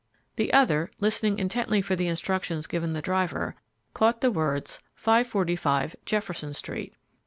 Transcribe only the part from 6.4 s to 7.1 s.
Street."